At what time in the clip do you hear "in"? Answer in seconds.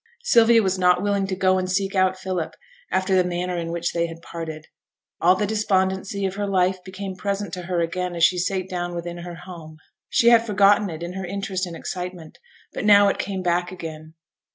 3.55-3.71, 11.03-11.13